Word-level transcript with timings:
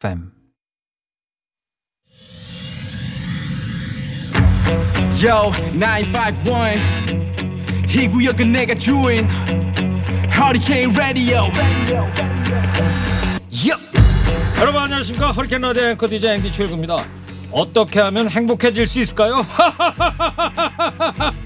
FM. 0.00 0.32
Yo, 5.22 5.52
951. 5.78 6.80
이 7.86 8.08
구역은 8.08 8.50
내가 8.50 8.74
주인. 8.74 9.28
Hurricane 10.32 10.96
Radio. 10.96 11.42
Yo. 13.50 13.76
여러분 14.58 14.80
안녕하십니까 14.80 15.32
허리케인 15.32 15.60
라디오 15.60 15.82
앵커 15.88 16.06
DJ 16.06 16.36
앵디 16.36 16.52
최일구입니다 16.52 16.96
어떻게 17.52 18.00
하면 18.00 18.28
행복해질 18.28 18.86
수 18.86 19.00
있을까요? 19.00 19.44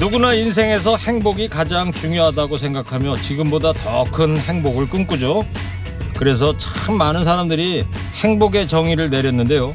누구나 0.00 0.32
인생에서 0.34 0.96
행복이 0.96 1.48
가장 1.48 1.92
중요하다고 1.92 2.56
생각하며 2.56 3.16
지금보다 3.16 3.72
더 3.72 4.04
큰 4.04 4.38
행복을 4.38 4.88
꿈꾸죠. 4.88 5.44
그래서 6.16 6.56
참 6.56 6.96
많은 6.96 7.24
사람들이 7.24 7.84
행복의 8.22 8.68
정의를 8.68 9.10
내렸는데요. 9.10 9.74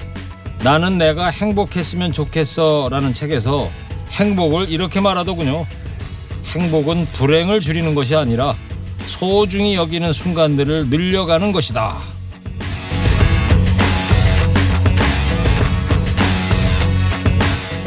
나는 0.64 0.98
내가 0.98 1.28
행복했으면 1.30 2.14
좋겠어 2.14 2.88
라는 2.90 3.14
책에서 3.14 3.70
행복을 4.12 4.70
이렇게 4.70 5.02
말하더군요. 5.02 5.66
행복은 6.56 7.08
불행을 7.08 7.60
줄이는 7.60 7.94
것이 7.96 8.16
아니라 8.16 8.56
소중히 9.06 9.76
여기는 9.76 10.14
순간들을 10.14 10.88
늘려가는 10.88 11.52
것이다. 11.52 11.98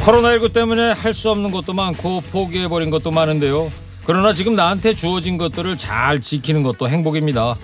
코로나19 0.07 0.53
때문에 0.53 0.93
할 0.93 1.13
수 1.13 1.31
없는 1.31 1.51
것도 1.51 1.73
많고 1.73 2.21
포기해버린 2.21 2.91
것도 2.91 3.11
많은데요. 3.11 3.73
그러나 4.05 4.33
지금 4.33 4.55
나한테 4.55 4.95
주어진 4.95 5.37
것들을 5.37 5.77
잘 5.77 6.21
지키는 6.21 6.63
것도 6.63 6.89
행복입니다. 6.89 7.57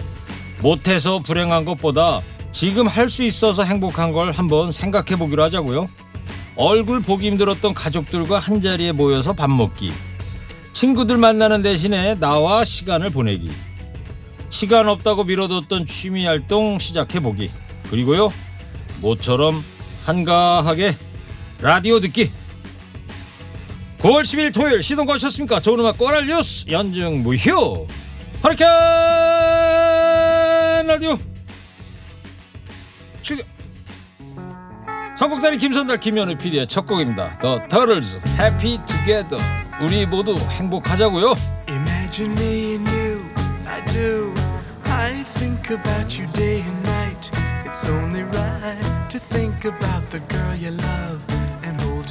못해서 0.60 1.20
불행한 1.20 1.64
것보다 1.64 2.20
지금 2.50 2.88
할 2.88 3.08
수 3.08 3.22
있어서 3.22 3.62
행복한 3.62 4.12
걸 4.12 4.32
한번 4.32 4.72
생각해 4.72 5.16
보기로 5.16 5.40
하자고요. 5.44 5.88
얼굴 6.56 7.00
보기 7.00 7.28
힘들었던 7.28 7.74
가족들과 7.74 8.40
한 8.40 8.60
자리에 8.60 8.90
모여서 8.90 9.32
밥 9.32 9.48
먹기. 9.48 9.92
친구들 10.72 11.18
만나는 11.18 11.62
대신에 11.62 12.16
나와 12.18 12.64
시간을 12.64 13.10
보내기. 13.10 13.50
시간 14.50 14.88
없다고 14.88 15.22
미뤄뒀던 15.24 15.86
취미 15.86 16.26
활동 16.26 16.80
시작해 16.80 17.20
보기. 17.20 17.50
그리고요, 17.88 18.32
모처럼 19.00 19.62
한가하게 20.04 20.96
라디오 21.62 22.00
듣기. 22.00 22.30
9월 23.98 24.22
10일 24.22 24.52
토요일 24.52 24.82
시동 24.82 25.06
거셨습니까? 25.06 25.60
좋은 25.60 25.78
음악 25.78 25.96
꼬랄 25.96 26.26
뉴스 26.26 26.66
연중 26.68 27.22
무휴. 27.22 27.86
허리케인 28.42 28.68
라디오 30.88 31.16
출격. 33.22 33.46
선곡단이 35.16 35.58
김선달 35.58 36.00
김현우 36.00 36.36
PD의 36.36 36.66
첫 36.66 36.84
곡입니다. 36.84 37.38
The 37.38 37.60
Turtles 37.68 38.18
Happy 38.40 38.84
Together. 38.84 39.38
우리 39.80 40.04
모두 40.04 40.34
행복하자고요. 40.34 41.36
Imagine 41.68 42.32
me 42.40 42.74
and 42.74 42.90
you, 42.90 43.24
I 43.68 43.84
do. 43.92 44.34
I 44.86 45.22
think 45.22 45.70
about 45.70 46.20
you 46.20 46.26
day 46.32 46.60
and 46.60 46.82
night. 46.90 47.30
It's 47.64 47.88
only 47.88 48.24
right 48.24 48.82
to 49.10 49.20
think 49.20 49.64
about 49.64 50.10
the 50.10 50.18
girl 50.26 50.56
you 50.56 50.72
love 50.72 51.31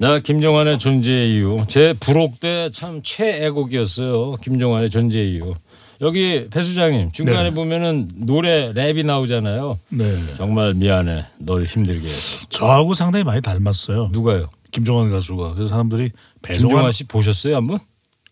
나 0.00 0.18
김종환의 0.18 0.78
존재의 0.78 1.34
이유. 1.34 1.62
제 1.68 1.92
부록 2.00 2.40
때 2.40 2.70
참 2.72 3.02
최애곡이었어요. 3.02 4.36
김종환의 4.36 4.88
존재의 4.90 5.32
이유. 5.34 5.54
여기 6.00 6.48
배 6.50 6.62
수장님 6.62 7.10
중간에 7.10 7.50
네. 7.50 7.54
보면은 7.54 8.08
노래 8.14 8.72
랩이 8.72 9.04
나오잖아요. 9.04 9.78
네. 9.90 10.18
정말 10.38 10.72
미안해. 10.72 11.26
널 11.38 11.64
힘들게 11.64 12.06
해서. 12.06 12.46
저하고 12.48 12.94
상당히 12.94 13.24
많이 13.24 13.42
닮았어요. 13.42 14.08
누가요? 14.10 14.44
김종환 14.72 15.10
가수가. 15.10 15.52
그래서 15.54 15.68
사람들이 15.68 16.10
배종환 16.40 16.68
김종환 16.68 16.92
씨 16.92 17.04
보셨어요 17.04 17.56
한번? 17.56 17.78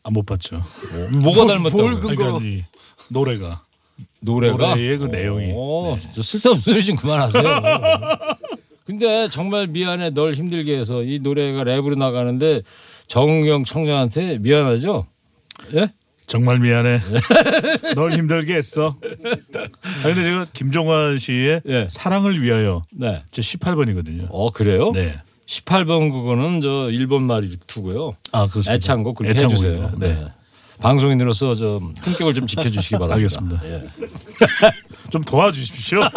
아, 0.05 0.11
못 0.11 0.25
봤죠. 0.25 0.63
뭐가 1.21 1.47
닮았다고? 1.47 1.77
뭘 1.83 1.95
그- 2.01 2.09
그러니까 2.17 2.39
이 2.47 2.63
노래가 3.11 3.63
노래가? 4.21 4.57
노래의 4.71 4.97
그 4.99 5.05
내용이. 5.07 5.53
저 6.15 6.23
쓸데없는 6.23 6.63
소리 6.63 6.83
좀 6.87 6.97
그만하세요. 6.97 7.43
근데 8.89 9.29
정말 9.29 9.67
미안해. 9.67 10.13
널 10.13 10.33
힘들게 10.33 10.79
해서 10.79 11.03
이 11.03 11.19
노래가 11.19 11.63
랩으로 11.63 11.99
나가는데 11.99 12.63
정경 13.07 13.67
청장한테 13.67 14.39
미안하죠? 14.39 15.07
예? 15.75 15.93
정말 16.27 16.59
미안해. 16.59 16.99
널 17.95 18.13
힘들게 18.13 18.55
했어. 18.55 18.97
아 19.03 20.03
근데 20.05 20.23
제가 20.23 20.47
김종환 20.55 21.19
씨의 21.19 21.61
예. 21.69 21.87
사랑을 21.91 22.41
위하여 22.43 22.87
네. 22.91 23.23
제 23.31 23.43
18번이거든요. 23.43 24.29
어 24.31 24.51
그래요? 24.53 24.91
네. 24.93 25.21
18번 25.45 26.11
그거는 26.11 26.63
저 26.63 26.89
일본 26.91 27.25
말투고요. 27.25 28.17
아, 28.33 28.47
그렇습니다. 28.47 28.73
애창곡 28.73 29.19
그렇게 29.19 29.33
애창곡입니다. 29.33 29.85
해주세요. 29.85 29.99
네. 29.99 30.15
네. 30.15 30.33
방송인으로서 30.81 31.55
좀 31.57 31.93
품격을 31.93 32.33
좀 32.33 32.47
지켜주시기 32.47 32.97
바랍니다. 32.99 33.15
알겠습니다. 33.17 33.61
예. 33.67 33.85
좀 35.11 35.21
도와주십시오. 35.23 36.01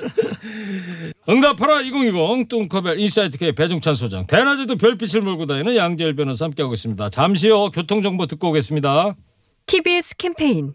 응답하라 1.28 1.80
2020 1.82 2.48
뚱커벨 2.48 2.98
인사이트 3.00 3.38
K 3.38 3.52
배종찬 3.52 3.94
소장 3.94 4.26
대낮에도 4.26 4.76
별빛을 4.76 5.22
몰고 5.22 5.46
다니는 5.46 5.76
양지열 5.76 6.14
변호사 6.16 6.46
함께하고 6.46 6.74
있습니다. 6.74 7.10
잠시요 7.10 7.70
교통정보 7.70 8.26
듣고 8.26 8.50
오겠습니다. 8.50 9.14
TBS 9.66 10.16
캠페인 10.16 10.74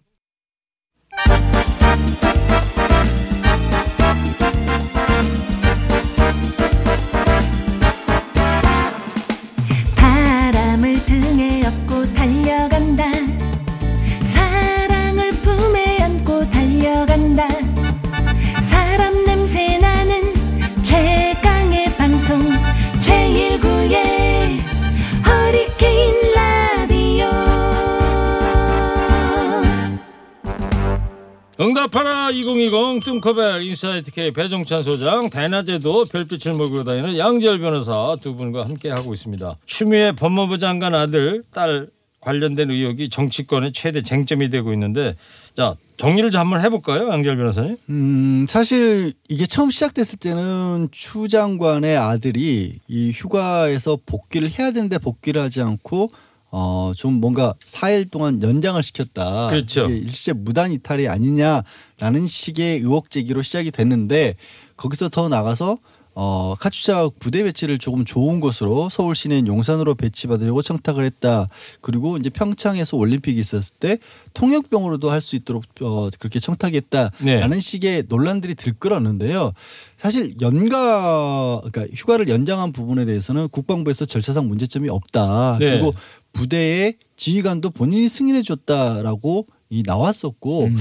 2020 33.26 33.36
뚱커벨 33.36 33.64
인사이트 33.64 34.12
K 34.12 34.32
배종찬 34.32 34.84
소장 34.84 35.30
대낮에도 35.32 36.04
별빛을 36.12 36.54
몰고 36.54 36.84
다니는 36.84 37.18
양지열 37.18 37.60
변호사 37.60 38.14
두 38.22 38.36
분과 38.36 38.66
함께 38.66 38.90
하고 38.92 39.14
있습니다. 39.16 39.56
추미애 39.66 40.12
법무부 40.12 40.60
장관 40.60 40.94
아들 40.94 41.44
딸 41.52 41.88
관련된 42.22 42.70
의혹이 42.70 43.10
정치권의 43.10 43.72
최대 43.74 44.04
쟁점이 44.04 44.50
되고 44.50 44.72
있는데 44.74 45.16
자 45.56 45.76
정리를 45.98 46.30
좀 46.30 46.42
한번 46.42 46.62
해볼까요 46.62 47.10
양지열 47.10 47.38
변호사님? 47.38 47.78
음, 47.90 48.46
사실 48.48 49.14
이게 49.28 49.48
처음 49.48 49.72
시작됐을 49.72 50.20
때는 50.20 50.90
추 50.92 51.28
장관의 51.28 51.98
아들이 51.98 52.74
이 52.88 53.12
휴가에서 53.12 53.98
복귀를 54.06 54.52
해야 54.52 54.72
되는데 54.72 55.00
복귀를 55.00 55.42
하지 55.42 55.62
않고 55.62 56.10
어, 56.58 56.94
좀 56.96 57.16
뭔가 57.16 57.54
4일 57.66 58.10
동안 58.10 58.42
연장을 58.42 58.82
시켰다. 58.82 59.48
그렇죠. 59.48 59.90
일시적 59.90 60.38
무단 60.38 60.72
이탈이 60.72 61.10
아니냐라는 61.10 62.28
식의 62.28 62.78
의혹 62.80 63.10
제기로 63.10 63.42
시작이 63.42 63.72
됐는데 63.72 64.38
거기서 64.78 65.10
더 65.10 65.28
나가서 65.28 65.78
어, 66.18 66.56
카투사 66.58 67.10
부대 67.20 67.44
배치를 67.44 67.78
조금 67.78 68.06
좋은 68.06 68.40
곳으로 68.40 68.88
서울 68.90 69.16
시내 69.16 69.44
용산으로 69.46 69.96
배치받으려고 69.96 70.62
청탁을 70.62 71.04
했다. 71.04 71.46
그리고 71.82 72.16
이제 72.16 72.30
평창에서 72.30 72.96
올림픽이 72.96 73.38
있었을 73.38 73.76
때 73.78 73.98
통역병으로도 74.34 75.12
할 75.12 75.20
수 75.20 75.36
있도록 75.36 75.66
어, 75.82 76.10
그렇게 76.18 76.40
청탁했다라는 76.40 77.50
네. 77.50 77.60
식의 77.60 78.06
논란들이 78.08 78.56
들끓었는데요. 78.56 79.52
사실 79.98 80.36
연가 80.40 81.60
그러니까 81.66 81.94
휴가를 81.94 82.30
연장한 82.30 82.72
부분에 82.72 83.04
대해서는 83.04 83.50
국방부에서 83.50 84.06
절차상 84.06 84.48
문제점이 84.48 84.88
없다. 84.88 85.58
네. 85.60 85.72
그리고 85.72 85.94
부대의 86.36 86.96
지휘관도 87.16 87.72
본인이 87.72 88.08
승인해 88.10 88.44
줬다라고 88.44 89.46
이 89.70 89.84
나왔었고 89.86 90.66
음. 90.66 90.78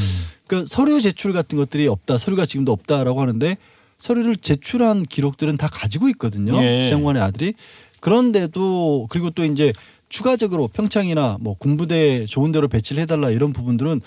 그러니까 0.46 0.68
서류 0.68 1.00
제출 1.00 1.32
같은 1.32 1.56
것들이 1.56 1.86
없다. 1.86 2.18
서류가 2.18 2.44
지금도 2.44 2.72
없다라고 2.72 3.20
하는데 3.20 3.56
서류를 3.98 4.36
제출한 4.36 5.04
기록들은 5.04 5.56
다 5.56 5.68
가지고 5.68 6.08
있거든요. 6.10 6.62
예. 6.62 6.84
추 6.84 6.90
장관의 6.90 7.22
아들이 7.22 7.54
그런데도 8.00 9.06
그리고 9.08 9.30
또 9.30 9.44
이제 9.44 9.72
추가적으로 10.08 10.68
평창이나 10.68 11.38
뭐 11.40 11.54
군부대 11.54 12.26
좋은 12.26 12.52
데로 12.52 12.68
배치를 12.68 13.00
해달라 13.02 13.30
이런 13.30 13.52
부분들은 13.52 14.00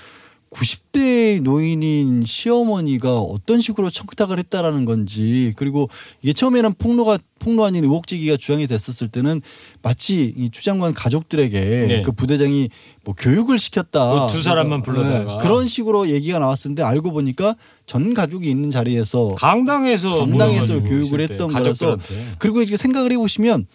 90대 0.50 1.42
노인인 1.42 2.24
시어머니가 2.26 3.20
어떤 3.20 3.60
식으로 3.62 3.90
청탁을 3.90 4.40
했다라는 4.40 4.86
건지 4.86 5.54
그리고 5.58 5.90
이게 6.22 6.32
처음에는 6.34 6.74
폭로가 6.80 7.18
폭로 7.40 7.66
아닌 7.66 7.84
의혹 7.84 8.08
제기가 8.08 8.38
주장이 8.38 8.66
됐었을 8.66 9.10
때는 9.10 9.42
마치 9.82 10.34
이 10.38 10.50
추 10.50 10.64
장관 10.64 10.94
가족들에게 10.94 11.60
네. 11.60 12.02
그 12.02 12.12
부대장이 12.12 12.70
뭐 13.04 13.14
교육을 13.16 13.60
시켰다 13.60 14.28
그 14.28 14.32
두 14.38 14.42
사람만 14.42 14.82
불러다가. 14.84 15.38
네, 15.38 15.44
그런 15.44 15.68
식으로 15.68 16.08
얘기가 16.10 16.40
나왔었는데 16.40 16.82
알고 16.82 17.12
보니까 17.12 17.56
전 17.86 18.14
가족이 18.14 18.50
있는 18.50 18.72
자리에서 18.72 19.36
강당에서 19.36 20.20
강당에서 20.20 20.82
교육을 20.84 21.22
했던 21.22 21.52
거라서. 21.52 21.98
그리고 22.40 22.62
이렇게 22.62 22.78
생각을 22.78 23.12
해보시면 23.12 23.68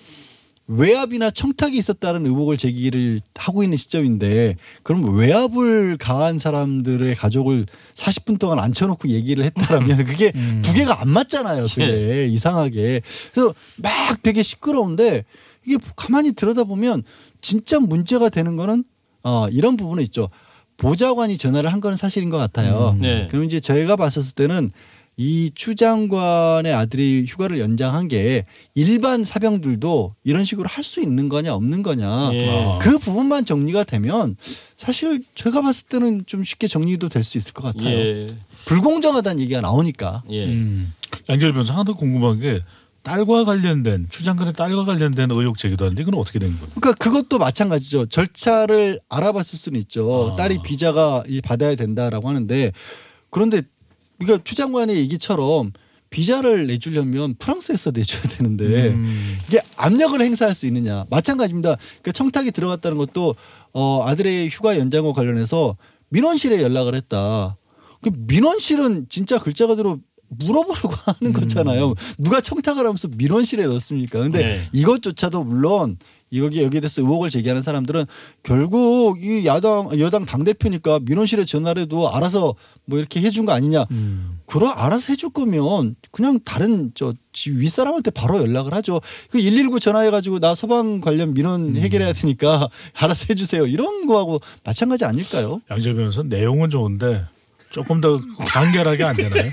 외압이나 0.76 1.30
청탁이 1.30 1.76
있었다는 1.76 2.26
의혹을 2.26 2.56
제기를 2.56 3.20
하고 3.34 3.62
있는 3.62 3.76
시점인데 3.76 4.56
그럼 4.82 5.16
외압을 5.16 5.96
가한 5.98 6.38
사람들의 6.38 7.14
가족을 7.14 7.66
40분 7.94 8.38
동안 8.38 8.58
앉혀놓고 8.58 9.08
얘기를 9.08 9.44
했다라면 9.44 10.04
그게 10.04 10.32
두 10.62 10.72
개가 10.72 11.00
안 11.00 11.08
맞잖아요. 11.08 11.66
그게 11.66 12.26
이상하게 12.26 13.02
그래서 13.32 13.54
막 13.76 14.22
되게 14.22 14.42
시끄러운데 14.42 15.24
이게 15.66 15.78
가만히 15.96 16.32
들여다보면 16.32 17.02
진짜 17.40 17.78
문제가 17.78 18.28
되는 18.28 18.56
거는 18.56 18.84
어 19.24 19.48
이런 19.50 19.76
부분은 19.76 20.02
있죠. 20.04 20.28
보좌관이 20.76 21.38
전화를 21.38 21.72
한 21.72 21.80
거는 21.80 21.96
사실인 21.96 22.30
것 22.30 22.38
같아요. 22.38 22.96
네. 22.98 23.28
그럼 23.30 23.44
이제 23.44 23.60
저희가 23.60 23.94
봤었을 23.96 24.34
때는 24.34 24.72
이 25.18 25.50
추장관의 25.54 26.72
아들이 26.72 27.24
휴가를 27.28 27.60
연장한 27.60 28.08
게 28.08 28.46
일반 28.74 29.24
사병들도 29.24 30.10
이런 30.24 30.44
식으로 30.44 30.68
할 30.68 30.82
수 30.82 31.00
있는 31.00 31.28
거냐 31.28 31.54
없는 31.54 31.82
거냐 31.82 32.30
예. 32.32 32.78
그 32.80 32.98
부분만 32.98 33.44
정리가 33.44 33.84
되면 33.84 34.36
사실 34.76 35.22
제가 35.34 35.62
봤을 35.62 35.86
때는 35.88 36.24
좀 36.26 36.42
쉽게 36.42 36.66
정리도 36.66 37.08
될 37.08 37.22
수 37.22 37.38
있을 37.38 37.52
것 37.52 37.62
같아요. 37.62 37.88
예. 37.88 38.26
불공정하다는 38.64 39.40
얘기가 39.42 39.60
나오니까. 39.60 40.22
예. 40.30 40.46
음. 40.46 40.92
양재열 41.28 41.52
변호사 41.52 41.74
하나 41.74 41.84
더 41.84 41.94
궁금한 41.94 42.40
게 42.40 42.60
딸과 43.02 43.44
관련된 43.44 44.06
추장관의 44.10 44.54
딸과 44.54 44.84
관련된 44.84 45.30
의혹 45.30 45.58
제기도 45.58 45.84
하는데 45.84 46.02
이건 46.02 46.14
어떻게 46.14 46.38
된 46.38 46.50
겁니까? 46.58 46.80
그러니까 46.80 46.92
그것도 47.04 47.38
마찬가지죠. 47.38 48.06
절차를 48.06 49.00
알아봤을 49.08 49.58
수는 49.58 49.78
있죠. 49.82 50.30
아. 50.32 50.36
딸이 50.36 50.58
비자가 50.64 51.22
이 51.28 51.40
받아야 51.40 51.74
된다라고 51.76 52.28
하는데 52.28 52.72
그런데 53.30 53.62
그러니까 54.24 54.44
추 54.44 54.54
장관의 54.54 54.96
얘기처럼 54.96 55.72
비자를 56.10 56.66
내주려면 56.66 57.34
프랑스에서 57.38 57.90
내줘야 57.90 58.22
되는데 58.22 58.88
음. 58.90 59.38
이게 59.48 59.60
압력을 59.76 60.20
행사할 60.20 60.54
수 60.54 60.66
있느냐 60.66 61.04
마찬가지입니다. 61.10 61.76
그러니까 61.76 62.12
청탁이 62.12 62.50
들어갔다는 62.52 62.98
것도 62.98 63.34
어 63.72 64.04
아들의 64.06 64.50
휴가 64.50 64.78
연장과 64.78 65.12
관련해서 65.14 65.76
민원실에 66.10 66.62
연락을 66.62 66.94
했다. 66.94 67.56
그 68.02 68.10
민원실은 68.14 69.06
진짜 69.08 69.38
글자 69.38 69.66
그대로 69.66 70.00
물어보려고 70.28 70.94
하는 71.06 71.32
거잖아요. 71.32 71.94
누가 72.18 72.40
청탁을 72.40 72.84
하면서 72.84 73.08
민원실에 73.08 73.64
넣습니까? 73.66 74.20
근데 74.20 74.42
네. 74.42 74.68
이것조차도 74.72 75.44
물론 75.44 75.96
여기 76.36 76.62
여기에 76.62 76.80
대해서 76.80 77.02
의혹을 77.02 77.30
제기하는 77.30 77.62
사람들은 77.62 78.04
결국 78.42 79.22
이 79.22 79.44
야당 79.46 79.88
여당 79.98 80.24
당 80.24 80.44
대표니까 80.44 81.00
민원실에 81.02 81.44
전화를 81.44 81.82
해도 81.82 82.14
알아서 82.14 82.54
뭐 82.84 82.98
이렇게 82.98 83.20
해준 83.20 83.44
거 83.46 83.52
아니냐. 83.52 83.84
음. 83.90 84.38
그러 84.46 84.68
알아서 84.68 85.12
해줄 85.12 85.30
거면 85.30 85.94
그냥 86.10 86.38
다른 86.44 86.92
저 86.94 87.14
윗사람한테 87.48 88.10
바로 88.10 88.38
연락을 88.40 88.74
하죠. 88.74 89.00
그 89.30 89.38
119 89.38 89.80
전화해가지고 89.80 90.40
나 90.40 90.54
소방 90.54 91.00
관련 91.00 91.34
민원 91.34 91.74
해결해야 91.76 92.12
되니까 92.12 92.68
알아서 92.98 93.26
해주세요. 93.30 93.66
이런 93.66 94.06
거하고 94.06 94.40
마찬가지 94.64 95.04
아닐까요? 95.04 95.60
양재열 95.70 95.96
변호사 95.96 96.22
내용은 96.22 96.70
좋은데 96.70 97.24
조금 97.70 98.00
더 98.00 98.20
간결하게 98.50 99.04
안 99.04 99.16
되나요? 99.16 99.50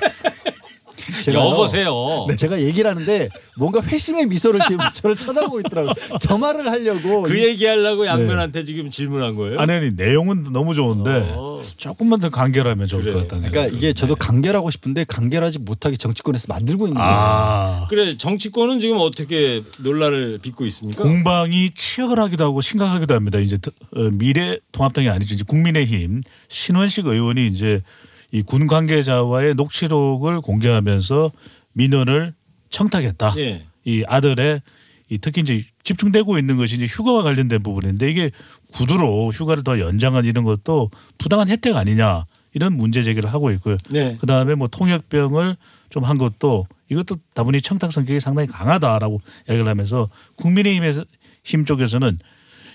제가요. 1.23 1.49
여보세요. 1.49 2.25
네, 2.27 2.35
제가 2.35 2.61
얘기를 2.61 2.89
하는데 2.89 3.29
뭔가 3.57 3.81
회심의 3.81 4.27
미소를 4.27 4.61
지금 4.67 4.77
저를 4.93 5.15
쳐다보고 5.15 5.59
있더라고요. 5.61 5.93
저 6.21 6.37
말을 6.37 6.67
하려고 6.69 7.23
그 7.23 7.35
이- 7.37 7.43
얘기하려고 7.45 8.05
양변한테 8.05 8.63
지금 8.65 8.89
질문한 8.89 9.35
거예요? 9.35 9.59
아니 9.59 9.71
아니 9.73 9.91
내용은 9.91 10.43
너무 10.51 10.73
좋은데 10.73 11.33
어. 11.35 11.61
조금만 11.77 12.19
더 12.19 12.29
간결하면 12.29 12.87
좋을 12.87 13.01
그래. 13.03 13.13
것 13.13 13.19
같다는 13.27 13.51
그러니까 13.51 13.75
이게 13.77 13.93
저도 13.93 14.15
간결하고 14.15 14.71
싶은데 14.71 15.03
간결하지 15.05 15.59
못하게 15.59 15.97
정치권에서 15.97 16.45
만들고 16.49 16.85
있는 16.87 16.97
거예요. 16.97 17.13
아 17.13 17.87
그래 17.89 18.15
정치권은 18.17 18.79
지금 18.79 18.97
어떻게 18.99 19.63
논란을 19.79 20.39
빚고 20.41 20.65
있습니까? 20.67 21.03
공방이 21.03 21.71
치열하기도 21.71 22.43
하고 22.45 22.61
심각하기도 22.61 23.13
합니다. 23.13 23.39
이제 23.39 23.57
어, 23.95 24.01
미래 24.11 24.57
통합당이 24.71 25.09
아니죠. 25.09 25.33
이제 25.35 25.43
국민의힘 25.47 26.21
신원식 26.47 27.05
의원이 27.07 27.47
이제 27.47 27.81
이 28.31 28.43
군 28.43 28.67
관계자와의 28.67 29.55
녹취록을 29.55 30.41
공개하면서 30.41 31.31
민원을 31.73 32.33
청탁했다. 32.69 33.33
예. 33.37 33.63
이 33.85 34.03
아들의 34.07 34.61
이 35.09 35.17
특히 35.17 35.41
이제 35.41 35.63
집중되고 35.83 36.37
있는 36.37 36.57
것이 36.57 36.75
이제 36.75 36.85
휴가와 36.85 37.23
관련된 37.23 37.63
부분인데 37.63 38.09
이게 38.11 38.29
구두로 38.73 39.31
휴가를 39.31 39.63
더 39.63 39.79
연장한 39.79 40.25
이런 40.25 40.43
것도 40.43 40.91
부당한 41.17 41.49
혜택 41.49 41.75
아니냐 41.75 42.25
이런 42.53 42.73
문제 42.73 43.01
제기를 43.01 43.33
하고 43.33 43.49
있고요. 43.51 43.77
네. 43.89 44.17
그 44.19 44.27
다음에 44.27 44.53
뭐 44.55 44.67
통역병을 44.67 45.55
좀 45.89 46.03
한 46.03 46.19
것도 46.19 46.67
이것도 46.89 47.17
다분히 47.33 47.61
청탁 47.61 47.91
성격이 47.91 48.19
상당히 48.19 48.47
강하다라고 48.47 49.19
얘기를 49.49 49.67
하면서 49.67 50.07
국민의힘에서 50.35 51.03
힘 51.43 51.65
쪽에서는 51.65 52.19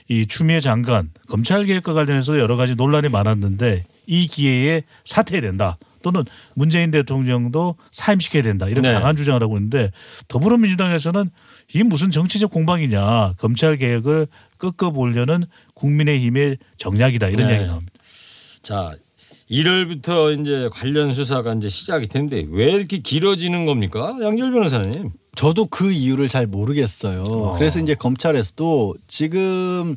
이 0.08 0.26
추미애 0.26 0.58
장관 0.58 1.10
검찰 1.28 1.64
개혁과 1.64 1.92
관련해서 1.94 2.38
여러 2.40 2.56
가지 2.56 2.74
논란이 2.74 3.08
많았는데 3.08 3.84
이 4.06 4.26
기회에 4.26 4.82
사퇴해야 5.04 5.42
된다. 5.42 5.78
또는 6.02 6.22
문재인 6.54 6.90
대통령도 6.90 7.76
사임시켜야 7.90 8.42
된다. 8.42 8.68
이런 8.68 8.82
네. 8.82 8.92
강한 8.92 9.16
주장을 9.16 9.42
하고 9.42 9.56
있는데 9.56 9.90
더불어민주당에서는 10.28 11.30
이게 11.72 11.82
무슨 11.82 12.10
정치적 12.10 12.50
공방이냐. 12.50 13.32
검찰 13.38 13.76
개혁을 13.78 14.26
꺾어보려는 14.58 15.44
국민의힘의 15.74 16.58
정략이다. 16.76 17.28
이런 17.28 17.48
네. 17.48 17.54
이야기 17.54 17.66
나옵니다. 17.66 17.92
자, 18.62 18.94
1월부터 19.50 20.38
이제 20.38 20.68
관련 20.72 21.14
수사가 21.14 21.54
이제 21.54 21.68
시작이 21.68 22.06
된데 22.06 22.46
왜 22.50 22.72
이렇게 22.72 22.98
길어지는 22.98 23.64
겁니까? 23.64 24.16
양절 24.22 24.52
변호사님. 24.52 25.10
저도 25.36 25.66
그 25.66 25.90
이유를 25.90 26.28
잘 26.28 26.46
모르겠어요. 26.46 27.54
그래서 27.58 27.80
이제 27.80 27.94
검찰에서도 27.94 28.94
지금 29.06 29.96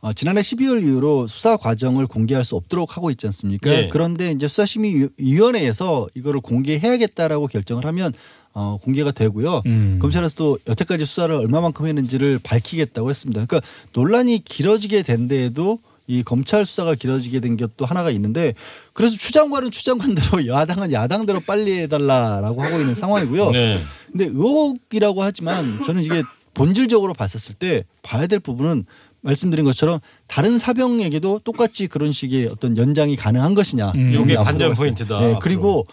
어, 0.00 0.12
지난해 0.12 0.42
12월 0.42 0.82
이후로 0.82 1.26
수사 1.26 1.56
과정을 1.56 2.06
공개할 2.06 2.44
수 2.44 2.54
없도록 2.54 2.96
하고 2.96 3.10
있지 3.10 3.26
않습니까? 3.26 3.70
예. 3.70 3.88
그런데 3.90 4.30
이제 4.30 4.46
수사심의위원회에서 4.46 6.06
이거를 6.14 6.40
공개해야겠다라고 6.40 7.48
결정을 7.48 7.84
하면 7.86 8.12
어, 8.54 8.78
공개가 8.80 9.10
되고요. 9.10 9.62
음. 9.66 9.98
검찰에서도 10.00 10.58
여태까지 10.68 11.04
수사를 11.04 11.34
얼마만큼 11.34 11.86
했는지를 11.86 12.38
밝히겠다고 12.42 13.10
했습니다. 13.10 13.44
그러니까 13.44 13.68
논란이 13.92 14.44
길어지게 14.44 15.02
된 15.02 15.26
데에도 15.26 15.80
이 16.06 16.22
검찰 16.22 16.64
수사가 16.64 16.94
길어지게 16.94 17.40
된 17.40 17.56
것도 17.56 17.84
하나가 17.84 18.10
있는데 18.12 18.54
그래서 18.94 19.16
추장관은 19.16 19.70
추장관대로 19.70 20.46
야당은 20.48 20.92
야당대로 20.92 21.40
빨리 21.40 21.80
해달라라고 21.80 22.62
하고 22.62 22.78
있는 22.80 22.94
상황이고요. 22.94 23.50
네. 23.50 23.80
근데 24.10 24.24
의혹이라고 24.26 25.22
하지만 25.22 25.82
저는 25.84 26.02
이게 26.02 26.22
본질적으로 26.54 27.14
봤었을 27.14 27.54
때 27.54 27.84
봐야 28.02 28.26
될 28.26 28.40
부분은 28.40 28.84
말씀드린 29.20 29.64
것처럼 29.64 29.98
다른 30.26 30.58
사병에게도 30.58 31.40
똑같이 31.44 31.86
그런 31.86 32.12
식의 32.12 32.46
어떤 32.46 32.76
연장이 32.76 33.16
가능한 33.16 33.54
것이냐. 33.54 33.92
음. 33.96 34.14
요게 34.14 34.36
앞으로 34.36 34.44
관전. 34.44 34.74
포인트다, 34.74 35.20
네. 35.20 35.34
그리고 35.40 35.84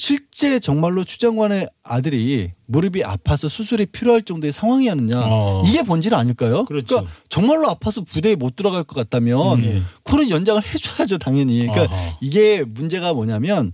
실제 0.00 0.60
정말로 0.60 1.02
추장관의 1.02 1.68
아들이 1.82 2.52
무릎이 2.66 3.02
아파서 3.02 3.48
수술이 3.48 3.86
필요할 3.86 4.22
정도의 4.22 4.52
상황이었느냐. 4.52 5.20
어. 5.26 5.62
이게 5.64 5.82
본질 5.82 6.14
아닐까요? 6.14 6.64
그렇죠. 6.66 6.96
러니까 6.96 7.12
정말로 7.28 7.68
아파서 7.68 8.02
부대에 8.02 8.36
못 8.36 8.54
들어갈 8.54 8.84
것 8.84 8.94
같다면 8.94 9.58
음. 9.64 9.86
그런 10.04 10.30
연장을 10.30 10.62
해줘야죠, 10.64 11.18
당연히. 11.18 11.66
그러니까 11.66 11.92
아하. 11.92 12.16
이게 12.20 12.62
문제가 12.64 13.12
뭐냐면 13.12 13.72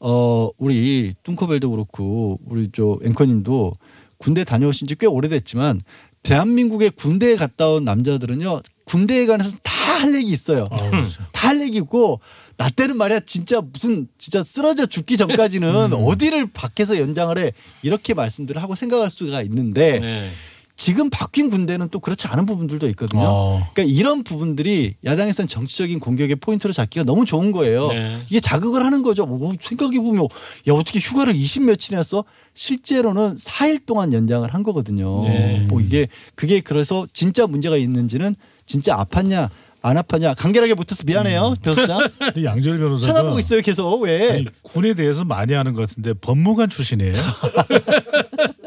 어 0.00 0.48
우리 0.56 1.12
뚱커벨도 1.22 1.70
그렇고 1.70 2.38
우리 2.46 2.70
저 2.72 2.98
앵커님도 3.04 3.72
군대 4.16 4.44
다녀오신 4.44 4.86
지 4.88 4.94
꽤 4.96 5.06
오래됐지만 5.06 5.80
대한민국의 6.28 6.90
군대에 6.90 7.36
갔다 7.36 7.68
온 7.68 7.84
남자들은요 7.84 8.60
군대에 8.84 9.26
관해서 9.26 9.56
다 9.62 9.78
할 9.98 10.14
얘기 10.14 10.30
있어요. 10.30 10.68
아우, 10.70 10.90
다할 11.32 11.60
얘기 11.60 11.78
있고 11.78 12.20
나 12.56 12.70
때는 12.70 12.96
말이야 12.96 13.20
진짜 13.20 13.60
무슨 13.60 14.06
진짜 14.16 14.44
쓰러져 14.44 14.86
죽기 14.86 15.16
전까지는 15.16 15.92
어디를 15.92 16.52
밖에서 16.52 16.98
연장을 16.98 17.36
해 17.38 17.52
이렇게 17.82 18.14
말씀들을 18.14 18.62
하고 18.62 18.74
생각할 18.74 19.10
수가 19.10 19.42
있는데 19.42 19.98
네. 19.98 20.30
지금 20.78 21.10
바뀐 21.10 21.50
군대는 21.50 21.88
또 21.88 21.98
그렇지 21.98 22.28
않은 22.28 22.46
부분들도 22.46 22.88
있거든요. 22.90 23.24
어. 23.24 23.66
그러니까 23.74 23.92
이런 23.98 24.22
부분들이 24.22 24.94
야당에서는 25.04 25.48
정치적인 25.48 25.98
공격의 25.98 26.36
포인트로 26.36 26.72
잡기가 26.72 27.04
너무 27.04 27.26
좋은 27.26 27.50
거예요. 27.50 27.88
네. 27.88 28.22
이게 28.30 28.38
자극을 28.38 28.84
하는 28.84 29.02
거죠. 29.02 29.26
뭐 29.26 29.52
생각해 29.60 29.98
보면 29.98 30.28
야 30.68 30.72
어떻게 30.72 31.00
휴가를 31.00 31.34
20 31.34 31.64
며칠이나 31.64 32.04
써? 32.04 32.22
실제로는 32.54 33.34
4일 33.34 33.86
동안 33.86 34.12
연장을 34.12 34.48
한 34.54 34.62
거거든요. 34.62 35.24
네. 35.24 35.66
뭐 35.68 35.80
이게 35.80 36.06
그게 36.36 36.60
그래서 36.60 37.08
진짜 37.12 37.48
문제가 37.48 37.76
있는지는 37.76 38.36
진짜 38.64 38.96
아팠냐 38.96 39.48
안 39.82 39.96
아팠냐 39.96 40.36
간결하게 40.36 40.74
붙어서 40.74 41.04
미안해요 41.06 41.54
변호사 41.62 41.98
근데 42.18 42.44
양재열 42.44 42.78
변호사가 42.78 43.12
쳐다보고 43.12 43.38
있어요 43.38 43.60
계속 43.62 44.02
왜? 44.02 44.30
아니, 44.30 44.46
군에 44.62 44.94
대해서 44.94 45.24
많이 45.24 45.54
아는 45.54 45.72
것 45.72 45.88
같은데 45.88 46.14
법무관 46.14 46.68
출신이에요. 46.68 47.14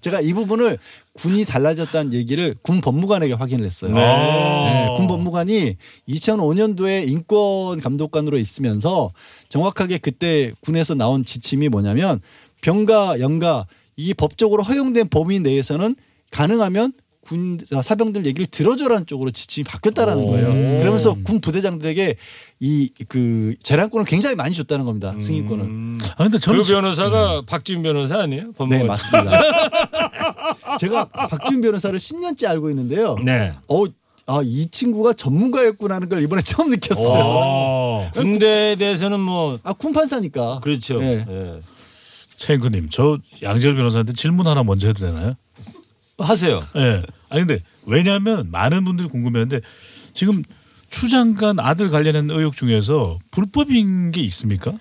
제가 0.00 0.20
이 0.20 0.32
부분을 0.32 0.78
군이 1.14 1.44
달라졌다는 1.44 2.12
얘기를 2.12 2.54
군 2.62 2.80
법무관에게 2.80 3.34
확인을 3.34 3.64
했어요. 3.64 3.92
네. 3.94 4.00
네, 4.00 4.94
군 4.96 5.06
법무관이 5.06 5.76
2005년도에 6.08 7.08
인권 7.08 7.80
감독관으로 7.80 8.38
있으면서 8.38 9.10
정확하게 9.48 9.98
그때 9.98 10.52
군에서 10.60 10.94
나온 10.94 11.24
지침이 11.24 11.68
뭐냐면 11.68 12.20
병가 12.60 13.20
연가 13.20 13.66
이게 13.96 14.14
법적으로 14.14 14.62
허용된 14.62 15.08
범위 15.08 15.40
내에서는 15.40 15.96
가능하면 16.30 16.92
군 17.28 17.58
사병들 17.82 18.24
얘기를 18.24 18.46
들어줘라는 18.46 19.04
쪽으로 19.06 19.30
지침이 19.30 19.64
바뀌었다라는 19.64 20.26
거예요. 20.26 20.78
그러면서 20.80 21.14
군 21.24 21.40
부대장들에게 21.40 22.16
이 22.60 22.88
그 23.08 23.54
재량권을 23.62 24.04
굉장히 24.06 24.34
많이 24.34 24.54
줬다는 24.54 24.84
겁니다. 24.84 25.14
승인권을. 25.20 25.64
음. 25.64 25.98
아 26.16 26.22
근데 26.24 26.38
저는 26.38 26.62
그 26.62 26.68
변호사가 26.72 27.42
박지훈 27.46 27.82
변호사 27.82 28.18
아니에요? 28.20 28.44
네 28.46 28.52
법무관. 28.56 28.86
맞습니다. 28.86 29.40
제가 30.80 31.04
박준 31.06 31.60
변호사를 31.60 31.98
10년째 31.98 32.46
알고 32.48 32.70
있는데요. 32.70 33.16
네. 33.24 33.52
어, 33.68 33.84
아, 34.26 34.40
이 34.44 34.68
친구가 34.70 35.12
전문가였구나 35.14 35.96
하는 35.96 36.08
걸 36.08 36.22
이번에 36.22 36.42
처음 36.42 36.70
느꼈어요. 36.70 37.08
어, 37.08 38.10
군대에 38.14 38.76
대해서는 38.76 39.20
뭐 39.20 39.58
아, 39.62 39.72
쿵판사니까. 39.72 40.60
그렇죠. 40.62 40.98
네. 40.98 41.24
예. 41.28 41.60
최앵크님 42.36 42.88
저 42.90 43.18
양재열 43.42 43.74
변호사한테 43.76 44.12
질문 44.12 44.46
하나 44.46 44.62
먼저 44.62 44.88
해도 44.88 45.04
되나요? 45.06 45.34
하세요. 46.18 46.60
예. 46.76 47.02
아니 47.30 47.46
근데 47.46 47.62
왜냐하면 47.86 48.50
많은 48.50 48.84
분들이 48.84 49.08
궁금해하는데 49.08 49.60
지금 50.14 50.42
추 50.90 51.08
장관 51.08 51.60
아들 51.60 51.90
관련된 51.90 52.30
의혹 52.30 52.56
중에서 52.56 53.18
불법인 53.30 54.10
게 54.10 54.22
있습니까? 54.22 54.72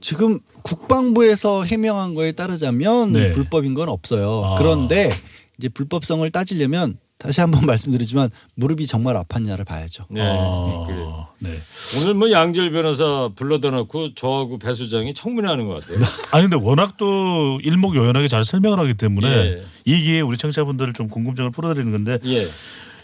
지금 0.00 0.38
국방부에서 0.62 1.64
해명한 1.64 2.14
거에 2.14 2.32
따르자면 2.32 3.12
네. 3.12 3.32
불법인 3.32 3.74
건 3.74 3.88
없어요. 3.88 4.44
아. 4.44 4.54
그런데 4.56 5.10
이제 5.58 5.68
불법성을 5.68 6.30
따지려면 6.30 6.98
다시 7.18 7.40
한번 7.40 7.64
말씀드리지만 7.66 8.30
무릎이 8.54 8.86
정말 8.86 9.16
아팠냐를 9.16 9.64
봐야죠. 9.64 10.04
네. 10.10 10.20
아, 10.22 10.84
그래요. 10.86 11.26
네. 11.38 11.50
오늘 11.98 12.14
뭐 12.14 12.30
양질 12.30 12.70
변호사 12.70 13.28
불러다 13.34 13.70
놓고 13.70 14.14
저하고 14.14 14.58
배 14.58 14.72
수장이 14.72 15.14
청문회하는 15.14 15.66
것 15.66 15.80
같아요. 15.80 16.04
아니 16.30 16.48
근데 16.48 16.56
워낙 16.56 16.96
또 16.96 17.58
일목요연하게 17.62 18.28
잘 18.28 18.44
설명을 18.44 18.78
하기 18.80 18.94
때문에 18.94 19.28
예. 19.28 19.64
이 19.84 20.00
기회에 20.02 20.20
우리 20.20 20.36
청취자분들을 20.36 20.92
좀 20.92 21.08
궁금증을 21.08 21.50
풀어드리는 21.50 21.90
건데 21.92 22.18
예. 22.26 22.48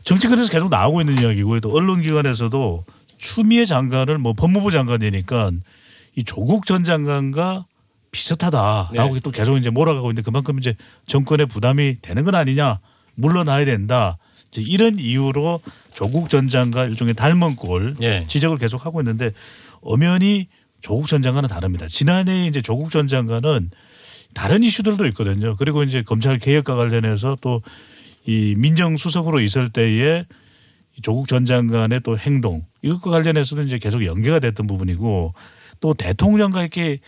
정치권에서 0.04 0.50
계속 0.50 0.68
나오고 0.68 1.00
있는 1.00 1.18
이야기고 1.18 1.60
또 1.60 1.72
언론기관에서도 1.72 2.84
추미애 3.18 3.64
장관을 3.64 4.18
뭐 4.18 4.32
법무부 4.32 4.70
장관이니까 4.70 5.52
이 6.16 6.24
조국 6.24 6.66
전 6.66 6.84
장관과 6.84 7.66
비슷하다라고 8.10 9.14
네. 9.14 9.20
또 9.22 9.30
계속 9.30 9.56
이제 9.56 9.70
몰아가고 9.70 10.10
있는데 10.10 10.22
그만큼 10.22 10.58
이제 10.58 10.74
정권의 11.06 11.46
부담이 11.46 11.96
되는 12.02 12.24
건 12.24 12.34
아니냐 12.34 12.80
물러나야 13.14 13.64
된다 13.64 14.18
이제 14.50 14.62
이런 14.66 14.98
이유로 14.98 15.60
조국 15.92 16.28
전 16.28 16.48
장관 16.48 16.90
일종의 16.90 17.14
닮은 17.14 17.56
꼴 17.56 17.96
예. 18.02 18.26
지적을 18.26 18.58
계속 18.58 18.86
하고 18.86 19.00
있는데 19.00 19.32
엄연히 19.80 20.48
조국 20.80 21.06
전 21.06 21.22
장관은 21.22 21.48
다릅니다. 21.48 21.86
지난해 21.88 22.46
이제 22.46 22.60
조국 22.60 22.90
전 22.90 23.06
장관은 23.06 23.70
다른 24.34 24.62
이슈들도 24.62 25.06
있거든요. 25.08 25.56
그리고 25.56 25.82
이제 25.82 26.02
검찰 26.02 26.38
개혁과 26.38 26.74
관련해서 26.74 27.36
또 27.40 27.62
이 28.24 28.54
민정수석으로 28.56 29.40
있을 29.40 29.68
때에 29.68 30.24
이 30.96 31.02
조국 31.02 31.26
전 31.26 31.44
장관의 31.44 32.00
또 32.02 32.18
행동 32.18 32.64
이것과 32.82 33.10
관련해서도 33.10 33.62
이제 33.62 33.78
계속 33.78 34.04
연계가 34.04 34.38
됐던 34.38 34.66
부분이고 34.66 35.34
또 35.80 35.94
대통령과 35.94 36.60
이렇게 36.60 37.00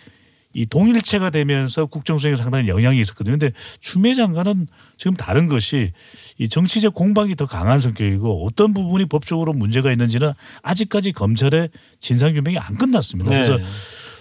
이 0.54 0.66
동일체가 0.66 1.30
되면서 1.30 1.86
국정수행에 1.86 2.36
상당히 2.36 2.68
영향이 2.68 3.00
있었거든요. 3.00 3.36
근데 3.36 3.52
추미애 3.80 4.14
장관은 4.14 4.68
지금 4.96 5.14
다른 5.14 5.46
것이 5.46 5.90
이 6.38 6.48
정치적 6.48 6.94
공방이 6.94 7.34
더 7.34 7.44
강한 7.44 7.80
성격이고 7.80 8.46
어떤 8.46 8.72
부분이 8.72 9.06
법적으로 9.06 9.52
문제가 9.52 9.90
있는지는 9.90 10.32
아직까지 10.62 11.12
검찰의 11.12 11.70
진상규명이 11.98 12.56
안 12.58 12.78
끝났습니다. 12.78 13.30
네. 13.30 13.42
그래서 13.44 13.62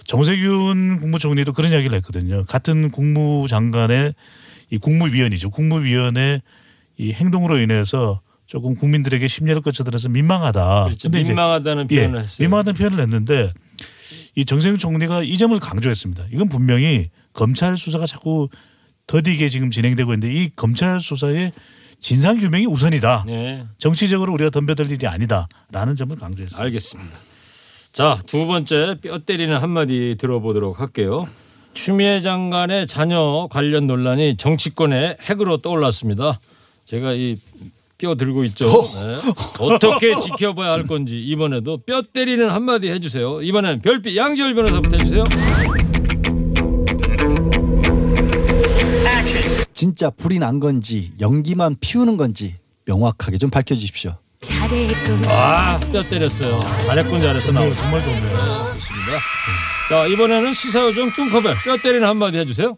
정세균 0.04 0.98
국무총리도 0.98 1.52
그런 1.52 1.70
이야기를 1.70 1.96
했거든요. 1.98 2.42
같은 2.42 2.90
국무장관의 2.90 4.14
이 4.70 4.78
국무위원이죠. 4.78 5.50
국무위원의 5.50 6.42
이 6.98 7.12
행동으로 7.12 7.58
인해서 7.58 8.20
조금 8.46 8.74
국민들에게 8.74 9.26
심려를 9.28 9.62
끼쳐들어서 9.62 10.08
민망하다. 10.08 10.88
이제 10.90 11.08
민망하다는 11.08 11.86
예, 11.92 11.96
표현을 11.96 12.22
했어요. 12.24 12.44
민망하다는 12.44 12.76
표현을 12.76 13.00
했는데 13.00 13.52
이 14.34 14.44
정세균 14.44 14.78
총리가 14.78 15.22
이 15.22 15.36
점을 15.36 15.58
강조했습니다. 15.58 16.26
이건 16.32 16.48
분명히 16.48 17.10
검찰 17.32 17.76
수사가 17.76 18.06
자꾸 18.06 18.48
더디게 19.06 19.48
지금 19.48 19.70
진행되고 19.70 20.14
있는데 20.14 20.34
이 20.34 20.50
검찰 20.56 20.98
수사의 21.00 21.52
진상 22.00 22.38
규명이 22.38 22.66
우선이다. 22.66 23.24
네. 23.26 23.64
정치적으로 23.78 24.32
우리가 24.32 24.50
덤벼들 24.50 24.90
일이 24.90 25.06
아니다라는 25.06 25.96
점을 25.96 26.14
강조했습니다. 26.16 26.62
알겠습니다. 26.62 27.18
자, 27.92 28.18
두 28.26 28.46
번째 28.46 28.96
뼈 29.00 29.20
때리는 29.20 29.56
한마디 29.56 30.16
들어보도록 30.18 30.80
할게요. 30.80 31.28
추미애 31.74 32.20
장관의 32.20 32.86
자녀 32.86 33.48
관련 33.50 33.86
논란이 33.86 34.36
정치권의 34.36 35.18
핵으로 35.22 35.58
떠올랐습니다. 35.58 36.38
제가 36.84 37.12
이 37.12 37.36
뼈 37.98 38.14
들고 38.14 38.44
있죠. 38.44 38.66
네. 38.94 39.16
어떻게 39.60 40.18
지켜봐야 40.18 40.72
할 40.72 40.86
건지 40.86 41.18
이번에도 41.20 41.78
뼈 41.78 42.02
때리는 42.02 42.48
한마디 42.50 42.88
해주세요. 42.88 43.42
이번엔 43.42 43.80
별빛 43.80 44.16
양지열 44.16 44.54
변호사부터 44.54 44.96
해주세요. 44.98 45.24
진짜 49.72 50.10
불이 50.10 50.38
난 50.38 50.60
건지 50.60 51.12
연기만 51.20 51.76
피우는 51.80 52.16
건지 52.16 52.54
명확하게 52.86 53.38
좀 53.38 53.50
밝혀주십시오. 53.50 54.16
잘했군 54.40 55.24
아, 55.26 55.78
뼈 55.80 56.02
때렸어요. 56.02 56.58
잘했군 56.80 57.18
잘했어 57.18 57.52
네, 57.52 57.60
나오습 57.60 57.80
정말 57.80 58.02
좋네요. 58.04 58.20
좋습니다. 58.74 59.18
자, 59.88 60.06
이번에는 60.06 60.52
시사요정 60.52 61.12
뚱커벨 61.14 61.54
뼈 61.64 61.76
때리는 61.78 62.06
한마디 62.06 62.38
해주세요. 62.38 62.76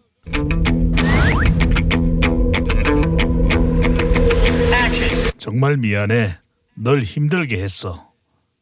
정말 5.47 5.77
미안해. 5.77 6.37
널 6.75 7.03
힘들게 7.03 7.63
했어. 7.63 8.11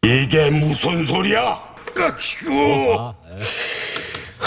이게 0.04 0.50
무슨 0.50 1.04
소리야? 1.06 1.58
끄고 1.94 3.14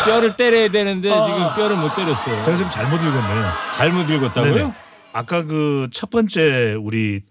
뼈를 0.06 0.36
때려야 0.36 0.70
되는데 0.70 1.10
지금 1.10 1.56
뼈를 1.56 1.76
못 1.78 1.96
때렸어요. 1.96 2.44
제가 2.44 2.56
지금 2.56 2.70
잘못 2.72 2.98
읽었네요. 2.98 3.52
잘못 3.76 4.10
읽었다고요? 4.10 4.54
네네. 4.56 4.74
아까 5.14 5.42
그 5.44 5.88
첫 5.92 6.12
번째 6.12 6.76
우리 6.80 7.22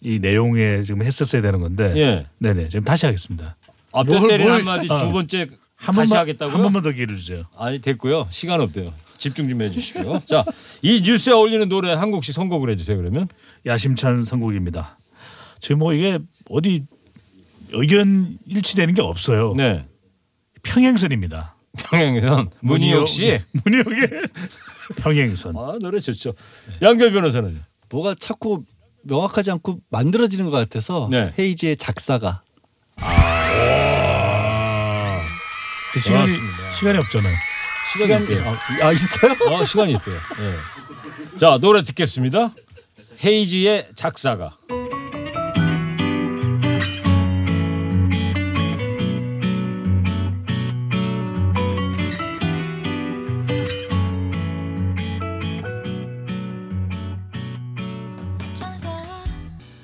이 0.00 0.18
내용에 0.20 0.84
지금 0.84 1.02
했었어야 1.02 1.42
되는 1.42 1.60
건데. 1.60 1.92
예. 1.96 2.26
네네. 2.38 2.68
지금 2.68 2.84
다시 2.84 3.06
하겠습니다. 3.06 3.56
아, 3.92 4.04
뼈 4.04 4.20
뭘, 4.20 4.28
때리는 4.28 4.52
뭘- 4.52 4.60
한마디 4.64 4.88
아. 4.92 4.96
두 4.96 5.10
번째 5.12 5.38
한 5.76 5.94
다시 5.96 6.10
번만 6.10 6.18
하겠다고요? 6.18 6.54
한 6.54 6.62
번만 6.62 6.82
더 6.82 6.90
기회를 6.92 7.16
주세요. 7.16 7.44
아니 7.58 7.80
됐고요. 7.80 8.28
시간 8.30 8.60
없대요. 8.60 8.92
집중 9.18 9.48
좀 9.48 9.62
해주십시오. 9.62 10.20
자, 10.26 10.44
이 10.82 11.00
뉴스에 11.02 11.32
어울리는 11.32 11.68
노래 11.68 11.92
한 11.92 12.10
곡씩 12.10 12.34
선곡을 12.34 12.70
해주세요. 12.70 12.96
그러면 12.96 13.28
야심찬 13.66 14.24
선곡입니다. 14.24 14.98
지금 15.60 15.78
뭐 15.78 15.92
이게 15.94 16.18
어디 16.50 16.84
의견 17.72 18.38
일치되는 18.46 18.94
게 18.94 19.02
없어요. 19.02 19.54
네 19.56 19.86
평행선입니다. 20.62 21.56
평행선 21.76 22.50
문희옥 22.60 23.08
씨. 23.08 23.40
문희옥의 23.64 24.08
평행선. 24.96 25.56
아 25.56 25.78
노래 25.80 25.98
좋죠. 26.00 26.34
양결 26.82 27.10
변호사는 27.12 27.60
뭐가 27.90 28.14
자꾸 28.18 28.62
명확하지 29.02 29.50
않고 29.52 29.80
만들어지는 29.90 30.46
것 30.46 30.50
같아서 30.52 31.08
네. 31.10 31.32
헤이지의 31.38 31.76
작사가 31.76 32.42
그 35.92 36.00
시간이. 36.00 36.32
시간이 36.72 36.98
없잖아요. 36.98 37.34
시간이 37.92 38.24
있대요. 38.24 38.48
아, 38.48 38.86
아 38.86 38.92
있어요? 38.92 39.32
어 39.50 39.64
시간이 39.64 39.92
있대요. 39.92 40.16
예. 40.16 41.38
자 41.38 41.58
노래 41.60 41.82
듣겠습니다. 41.82 42.52
헤이지의 43.24 43.90
작사가. 43.94 44.56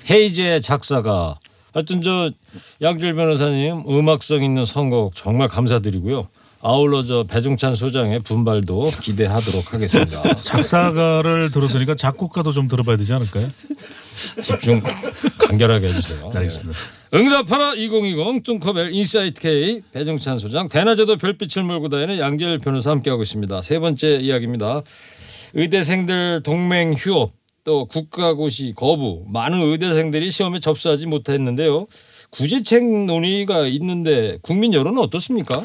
헤이즈의 0.09 0.61
작사가 0.61 1.35
하여튼 1.73 2.01
저 2.01 2.29
양질 2.81 3.13
변호사님 3.13 3.83
음악성 3.87 4.43
있는 4.43 4.65
선곡 4.65 5.15
정말 5.15 5.47
감사드리고요. 5.47 6.27
아울러 6.63 7.03
저 7.03 7.23
배종찬 7.23 7.75
소장의 7.75 8.19
분발도 8.19 8.91
기대하도록 9.01 9.73
하겠습니다. 9.73 10.21
작사가를 10.43 11.51
들었으니까 11.51 11.95
작곡가도 11.95 12.51
좀 12.51 12.67
들어봐야 12.67 12.97
되지 12.97 13.13
않을까요? 13.13 13.49
집중 14.43 14.81
간결하게 15.39 15.87
해주세요. 15.87 16.29
네, 16.29 16.37
알겠습니다. 16.37 16.71
네. 16.71 17.17
응답하라 17.17 17.73
2020 17.73 18.43
뚱커벨 18.43 18.93
인사이트 18.93 19.41
K 19.41 19.81
배종찬 19.91 20.37
소장 20.37 20.69
대낮에도 20.69 21.17
별빛을 21.17 21.63
몰고 21.63 21.89
다니는 21.89 22.19
양지열 22.19 22.59
변호사 22.59 22.91
함께하고 22.91 23.23
있습니다. 23.23 23.61
세 23.63 23.79
번째 23.79 24.17
이야기입니다. 24.17 24.81
의대생들 25.53 26.41
동맹 26.43 26.93
휴업 26.93 27.31
또 27.63 27.85
국가고시 27.85 28.73
거부 28.75 29.25
많은 29.27 29.59
의대생들이 29.59 30.31
시험에 30.31 30.59
접수하지 30.59 31.07
못했는데요. 31.07 31.87
구제책 32.31 32.83
논의가 33.05 33.67
있는데 33.67 34.37
국민 34.41 34.73
여론은 34.73 35.01
어떻습니까? 35.01 35.63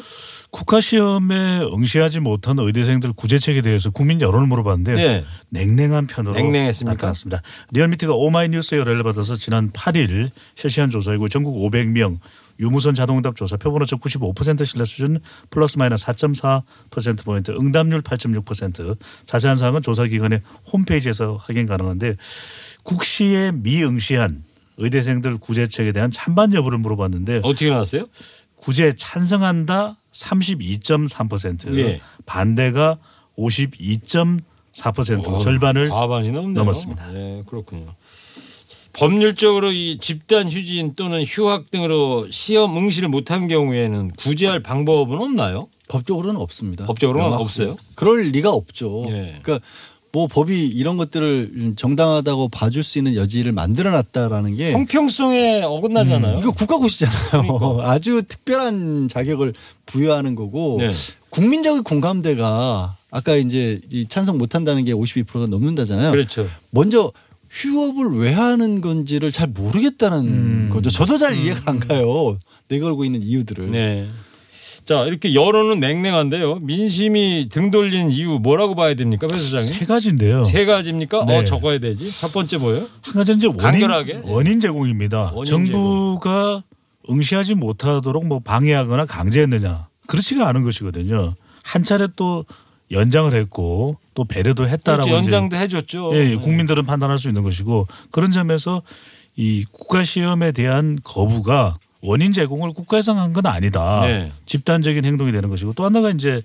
국가 0.49 0.79
시험에 0.79 1.59
응시하지 1.61 2.21
못한 2.21 2.57
의대생들 2.57 3.13
구제책에 3.13 3.61
대해서 3.61 3.89
국민 3.89 4.21
여론을 4.21 4.47
물어봤는데요. 4.47 4.95
네. 4.95 5.25
냉랭한 5.49 6.07
편으로 6.07 6.35
냉랭했습니까? 6.35 6.93
나타났습니다. 6.93 7.41
리얼미터가 7.71 8.13
오마이뉴스의 8.13 8.79
의뢰를 8.79 9.03
받아서 9.03 9.35
지난 9.35 9.71
8일 9.71 10.29
실시한 10.55 10.89
조사이고 10.89 11.27
전국 11.29 11.55
500명 11.55 12.19
유무선 12.59 12.95
자동응답 12.95 13.35
조사 13.35 13.57
표본 13.57 13.83
오차 13.83 13.97
95% 13.97 14.65
신뢰 14.65 14.85
수준 14.85 15.19
플러스 15.49 15.77
마이너스 15.77 16.05
4.4% 16.05 17.23
포인트 17.23 17.51
응답률 17.51 18.01
8.6% 18.01 18.97
자세한 19.25 19.57
사항은 19.57 19.81
조사 19.81 20.05
기관의 20.05 20.41
홈페이지에서 20.71 21.37
확인 21.39 21.67
가능한데 21.67 22.15
국시에 22.83 23.51
미응시한 23.51 24.43
의대생들 24.77 25.37
구제책에 25.37 25.91
대한 25.91 26.09
찬반 26.09 26.53
여부를 26.53 26.77
물어봤는데 26.79 27.41
어떻게 27.43 27.69
나왔어요? 27.69 28.07
구제 28.55 28.93
찬성한다 28.95 29.97
32.3% 30.25 31.77
예. 31.77 32.01
반대가 32.25 32.97
52.4% 33.37 35.27
어, 35.27 35.39
절반을 35.39 35.89
과반이 35.89 36.31
넘네요. 36.31 36.53
넘었습니다. 36.53 37.11
네, 37.11 37.43
그렇군요. 37.47 37.93
법률적으로 38.93 39.71
이 39.71 39.99
집단 39.99 40.49
휴진 40.49 40.95
또는 40.95 41.23
휴학 41.23 41.69
등으로 41.69 42.29
시험 42.31 42.75
응시를 42.77 43.09
못한 43.09 43.47
경우에는 43.47 44.09
구제할 44.17 44.63
방법은 44.63 45.19
없나요? 45.19 45.67
법적으로는 45.87 46.39
없습니다. 46.41 46.85
법적으로는 46.87 47.25
명확히. 47.29 47.43
없어요? 47.43 47.77
그럴 47.93 48.23
리가 48.23 48.49
없죠. 48.51 49.05
예. 49.09 49.39
그러니까 49.43 49.59
뭐 50.17 50.25
법이 50.25 50.65
이런 50.65 50.97
것들을 50.97 51.73
정당하다고 51.75 52.49
봐줄 52.49 52.81
수 52.81 52.97
있는 52.97 53.13
여지를 53.13 53.51
만들어놨다라는 53.51 54.55
게 54.55 54.71
형평성에 54.71 55.61
어긋나잖아요. 55.61 56.37
음, 56.37 56.39
이거 56.39 56.49
국가고시잖아요. 56.53 57.81
아주 57.85 58.23
특별한 58.27 59.09
자격을 59.09 59.53
부여하는 59.85 60.33
거고 60.33 60.77
네. 60.79 60.89
국민적인 61.29 61.83
공감대가 61.83 62.97
아까 63.11 63.35
이제 63.35 63.79
이 63.91 64.07
찬성 64.09 64.39
못한다는 64.39 64.85
게 64.85 64.93
52%가 64.93 65.45
넘는다잖아요. 65.45 66.09
그렇죠. 66.09 66.47
먼저 66.71 67.11
휴업을 67.51 68.19
왜 68.19 68.33
하는 68.33 68.81
건지를 68.81 69.31
잘 69.31 69.47
모르겠다는 69.49 70.17
음. 70.25 70.69
거죠. 70.73 70.89
저도 70.89 71.19
잘 71.19 71.37
이해가 71.37 71.69
안 71.69 71.77
가요. 71.77 72.39
내걸고 72.69 73.05
있는 73.05 73.21
이유들을. 73.21 73.69
네. 73.69 74.07
자 74.87 75.03
이렇게 75.03 75.33
여론은 75.33 75.81
냉랭한데요. 75.81 76.59
민심이 76.61 77.49
등 77.51 77.71
돌린 77.71 78.09
이유 78.09 78.39
뭐라고 78.39 78.73
봐야 78.73 78.93
됩니까, 78.93 79.27
배 79.27 79.35
소장님? 79.35 79.73
세 79.73 79.85
가지인데요. 79.85 80.45
세 80.45 80.65
가지입니까? 80.65 81.25
네. 81.25 81.37
어 81.39 81.43
적어야 81.43 81.77
되지. 81.77 82.09
첫 82.17 82.31
번째 82.31 82.57
뭐예요? 82.57 82.87
한 83.01 83.13
가지는 83.15 83.37
이제 83.37 83.47
원인, 83.47 83.59
간결하게? 83.59 84.21
원인 84.23 84.61
제공입니다. 84.61 85.33
원인 85.35 85.45
정부가 85.45 86.63
응시하지 87.09 87.55
못하도록 87.55 88.25
뭐 88.25 88.39
방해하거나 88.39 89.05
강제했느냐 89.05 89.89
그렇지가 90.07 90.47
않은 90.47 90.63
것이거든요. 90.63 91.35
한 91.65 91.83
차례 91.83 92.07
또 92.15 92.45
연장을 92.89 93.33
했고 93.35 93.97
또 94.13 94.23
배려도 94.23 94.69
했다라고. 94.69 95.03
이제 95.03 95.11
연장도 95.11 95.57
해줬죠. 95.57 96.15
예, 96.15 96.19
예, 96.19 96.27
네. 96.29 96.35
국민들은 96.37 96.85
판단할 96.85 97.17
수 97.17 97.27
있는 97.27 97.43
것이고 97.43 97.87
그런 98.09 98.31
점에서 98.31 98.83
이 99.35 99.65
국가 99.69 100.03
시험에 100.03 100.53
대한 100.53 100.97
거부가 101.03 101.77
원인 102.01 102.33
제공을 102.33 102.73
국가에서 102.73 103.13
한 103.13 103.33
건 103.33 103.45
아니다. 103.45 104.01
네. 104.05 104.31
집단적인 104.45 105.03
행동이 105.05 105.31
되는 105.31 105.49
것이고 105.49 105.73
또 105.73 105.85
하나가 105.85 106.09
이제 106.09 106.41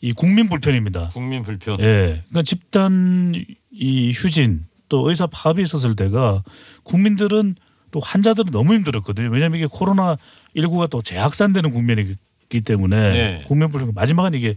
이 0.00 0.12
국민 0.12 0.48
불편입니다. 0.48 1.08
국민 1.08 1.42
불편. 1.42 1.78
예. 1.80 2.22
그러니까 2.28 2.42
집단 2.42 3.34
이 3.70 4.10
휴진 4.12 4.66
또 4.88 5.08
의사 5.08 5.26
파업이 5.26 5.62
있었을 5.62 5.94
때가 5.96 6.42
국민들은 6.82 7.56
또 7.90 8.00
환자들은 8.00 8.50
너무 8.52 8.72
힘들었거든요. 8.74 9.28
왜냐하면 9.30 9.58
이게 9.58 9.68
코로나 9.70 10.16
19가 10.56 10.88
또 10.90 11.02
재확산되는 11.02 11.70
국면이기 11.70 12.60
때문에 12.64 12.96
네. 13.10 13.44
국민 13.46 13.70
불편 13.70 13.92
마지막은 13.94 14.34
이게 14.34 14.56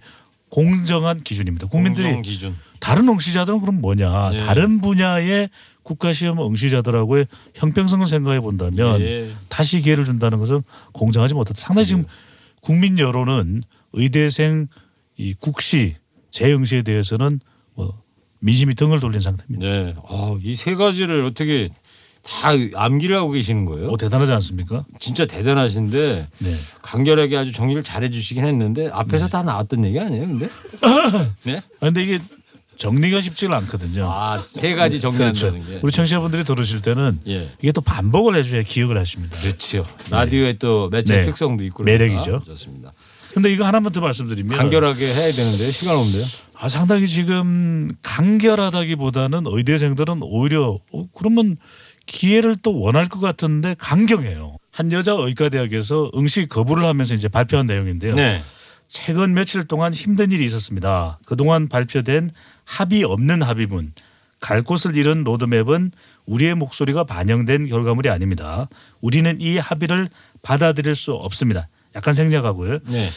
공정한 0.49 1.21
기준입니다. 1.21 1.67
국민들이 1.67 2.05
공정 2.05 2.21
기준. 2.21 2.55
다른 2.79 3.09
응시자들은 3.09 3.59
그럼 3.59 3.81
뭐냐? 3.81 4.29
네. 4.31 4.37
다른 4.37 4.79
분야의 4.79 5.49
국가시험 5.85 6.39
응시자들하고의 6.41 7.27
형평성을 7.53 8.05
생각해 8.07 8.39
본다면 8.41 8.99
예. 9.01 9.31
다시 9.49 9.81
기회를 9.81 10.03
준다는 10.03 10.39
것은 10.39 10.61
공정하지 10.93 11.35
못하다. 11.35 11.61
상당히 11.61 11.85
지금 11.87 12.05
국민 12.61 12.97
여론은 12.99 13.61
의대생 13.93 14.67
이 15.15 15.33
국시 15.35 15.95
재응시에 16.31 16.81
대해서는 16.81 17.39
뭐 17.75 18.01
민심이 18.39 18.73
등을 18.75 18.99
돌린 18.99 19.21
상태입니다. 19.21 19.65
네. 19.65 19.95
아, 20.09 20.37
이 20.43 20.55
세 20.55 20.73
가지를 20.75 21.23
어떻게 21.25 21.69
다 22.23 22.49
암기를 22.73 23.15
하고 23.15 23.29
계시는 23.31 23.65
거예요? 23.65 23.85
뭐 23.87 23.97
대단하지 23.97 24.31
않습니까? 24.33 24.83
진짜 24.99 25.27
대단하신데 25.27 26.27
네. 26.39 26.55
간결하게 26.81 27.37
아주 27.37 27.51
정리를 27.51 27.83
잘해 27.83 28.09
주시긴 28.09 28.43
했는데 28.45 28.89
앞에서 28.91 29.27
다 29.27 29.43
나왔던 29.43 29.85
얘기 29.85 29.99
아니에요, 29.99 30.25
근데? 30.27 30.49
네? 31.45 31.61
그런데 31.79 32.01
이게 32.01 32.19
정리가 32.75 33.21
쉽지가 33.21 33.55
않거든요. 33.57 34.09
아, 34.09 34.39
세 34.41 34.75
가지 34.75 34.99
정리한다는 34.99 35.59
게. 35.59 35.79
우리 35.81 35.91
청취자분들이 35.91 36.43
들으실 36.43 36.81
때는 36.81 37.19
예. 37.27 37.49
이게 37.61 37.71
또 37.71 37.81
반복을 37.81 38.35
해줘야 38.35 38.63
기억을 38.63 38.97
하십니다. 38.97 39.37
그렇죠. 39.39 39.85
라디오의 40.09 40.59
또 40.59 40.89
매체 40.89 41.17
네. 41.17 41.23
특성도 41.23 41.63
있고 41.63 41.83
매력이죠. 41.83 42.23
그러니까 42.23 42.45
좋습니다. 42.45 42.93
근데 43.33 43.51
이거 43.51 43.65
하나만 43.65 43.91
더 43.91 43.99
말씀드리면 44.01 44.57
간결하게 44.57 45.05
해야 45.05 45.31
되는데 45.31 45.71
시간 45.71 45.95
없는데요. 45.97 46.25
아, 46.57 46.69
상당히 46.69 47.07
지금 47.07 47.91
간결하다기보다는 48.01 49.43
의대생들은 49.45 50.19
오히려 50.21 50.79
어, 50.91 51.05
그러면 51.13 51.57
기회를 52.05 52.55
또 52.61 52.79
원할 52.79 53.09
것 53.09 53.19
같은데 53.19 53.75
강경해요. 53.77 54.57
한 54.71 54.91
여자 54.91 55.13
의과대학에서 55.13 56.11
응시 56.15 56.47
거부를 56.47 56.85
하면서 56.85 57.13
이제 57.13 57.27
발표한 57.27 57.65
내용인데요. 57.65 58.15
네. 58.15 58.41
최근 58.95 59.33
며칠 59.33 59.65
동안 59.65 59.93
힘든 59.93 60.31
일이 60.31 60.45
있었습니다. 60.45 61.19
그동안 61.25 61.67
발표된 61.67 62.31
합의 62.63 63.03
없는 63.03 63.41
합의문, 63.41 63.91
갈 64.39 64.61
곳을 64.61 64.95
잃은 64.95 65.25
로드맵은 65.25 65.91
우리의 66.25 66.55
목소리가 66.55 67.03
반영된 67.03 67.67
결과물이 67.67 68.09
아닙니다. 68.09 68.69
우리는 69.01 69.41
이 69.41 69.57
합의를 69.57 70.07
받아들일 70.41 70.95
수 70.95 71.11
없습니다. 71.11 71.67
약간 71.93 72.13
생략하고요. 72.13 72.79
네. 72.85 73.09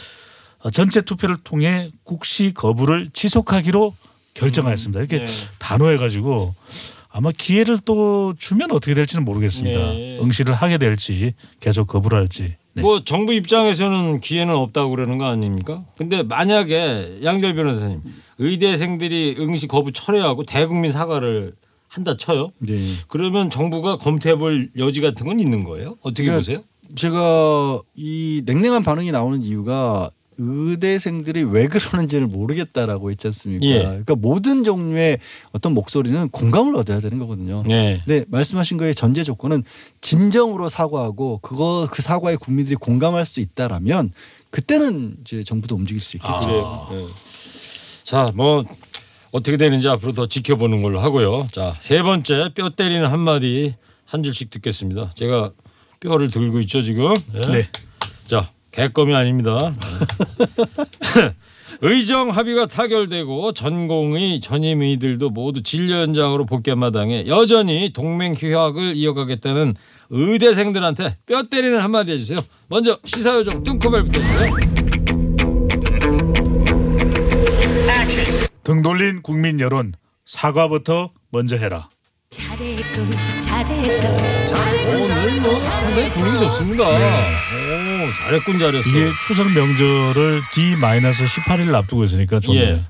어, 0.59 0.69
전체 0.69 0.99
투표를 0.99 1.37
통해 1.45 1.91
국시 2.03 2.53
거부를 2.53 3.09
지속하기로 3.13 3.95
결정하였습니다. 4.33 4.99
이렇게 4.99 5.19
네. 5.19 5.25
단호해가지고 5.59 6.55
아마 7.07 7.31
기회를 7.31 7.77
또 7.85 8.35
주면 8.37 8.71
어떻게 8.71 8.93
될지는 8.93 9.23
모르겠습니다. 9.23 9.79
네. 9.79 10.19
응시를 10.21 10.53
하게 10.53 10.77
될지 10.77 11.35
계속 11.61 11.87
거부를 11.87 12.19
할지. 12.19 12.57
네. 12.79 12.81
뭐 12.81 13.03
정부 13.03 13.33
입장에서는 13.33 14.19
기회는 14.21 14.55
없다고 14.55 14.91
그러는 14.91 15.17
거 15.17 15.25
아닙니까? 15.25 15.83
근데 15.97 16.23
만약에 16.23 17.19
양절 17.23 17.55
변호사님 17.55 18.01
의대생들이 18.37 19.35
응시 19.39 19.67
거부 19.67 19.91
철회하고 19.91 20.43
대국민 20.45 20.91
사과를 20.91 21.53
한다 21.87 22.15
쳐요. 22.17 22.51
네. 22.59 22.79
그러면 23.07 23.49
정부가 23.49 23.97
검토해 23.97 24.35
볼 24.35 24.69
여지 24.77 25.01
같은 25.01 25.25
건 25.25 25.39
있는 25.39 25.63
거예요? 25.63 25.97
어떻게 26.01 26.23
그러니까 26.23 26.39
보세요? 26.39 26.63
제가 26.95 27.81
이 27.95 28.41
냉랭한 28.45 28.83
반응이 28.83 29.11
나오는 29.11 29.43
이유가 29.43 30.09
의대생들이 30.39 31.43
왜 31.43 31.67
그러는지를 31.67 32.27
모르겠다라고 32.27 33.11
했지 33.11 33.27
않습니까? 33.27 33.65
예. 33.65 33.79
그러니까 33.83 34.15
모든 34.15 34.63
종류의 34.63 35.19
어떤 35.51 35.73
목소리는 35.73 36.29
공감을 36.29 36.75
얻어야 36.77 37.01
되는 37.01 37.19
거거든요. 37.19 37.63
네. 37.67 38.01
네, 38.07 38.23
말씀하신 38.29 38.77
거의 38.77 38.95
전제 38.95 39.23
조건은 39.23 39.63
진정으로 40.01 40.69
사과하고 40.69 41.39
그거 41.39 41.87
그 41.91 42.01
사과에 42.01 42.37
국민들이 42.37 42.75
공감할 42.75 43.25
수 43.25 43.41
있다라면 43.41 44.11
그때는 44.49 45.17
이제 45.21 45.43
정부도 45.43 45.75
움직일 45.75 46.01
수 46.01 46.17
있겠죠. 46.17 46.39
그래요. 46.39 46.87
네. 46.91 47.05
자, 48.05 48.27
뭐 48.33 48.63
어떻게 49.31 49.57
되는지 49.57 49.87
앞으로 49.89 50.13
더 50.13 50.27
지켜보는 50.27 50.81
걸로 50.81 50.99
하고요. 50.99 51.47
자, 51.51 51.75
세 51.79 52.01
번째 52.01 52.49
뼈 52.55 52.69
때리는 52.69 53.05
한마디 53.05 53.75
한 54.05 54.23
줄씩 54.23 54.49
듣겠습니다. 54.49 55.11
제가 55.15 55.51
뼈를 55.99 56.29
들고 56.29 56.61
있죠, 56.61 56.81
지금. 56.81 57.13
네. 57.33 57.41
네. 57.51 57.69
자, 58.71 58.87
개껌이 58.87 59.13
아닙니다. 59.15 59.73
의정 61.81 62.29
합의가 62.29 62.65
타결되고 62.65 63.53
전공의 63.53 64.41
전임의들도 64.41 65.29
모두 65.29 65.61
진료 65.63 65.95
현장으로 66.01 66.45
복귀한 66.45 66.79
마당에 66.79 67.25
여전히 67.27 67.91
동맹 67.93 68.33
휴학을 68.33 68.95
이어가겠다는 68.95 69.75
의대생들한테 70.09 71.17
뼈 71.25 71.43
때리는 71.43 71.79
한마디 71.79 72.11
해주세요. 72.11 72.37
먼저 72.67 72.97
시사요정 73.05 73.63
뚱커벨부터 73.63 74.19
해주세요. 74.19 74.55
등 78.63 78.81
돌린 78.81 79.21
국민 79.21 79.59
여론 79.59 79.93
사과부터 80.25 81.11
먼저 81.31 81.55
해라. 81.55 81.89
잘했군 82.29 83.09
잘했어 83.41 84.09
오늘 84.89 85.41
뭐 85.41 85.59
상당히 85.59 86.09
분위기 86.09 86.39
좋습니다. 86.39 86.83
오, 88.09 88.13
잘했군 88.23 88.59
잘했어. 88.59 88.89
이게 88.89 89.11
추석 89.27 89.51
명절을 89.51 90.41
D-18일 90.53 91.73
앞두고 91.75 92.03
있으니까 92.05 92.39
좋네요. 92.39 92.63
예. 92.63 92.81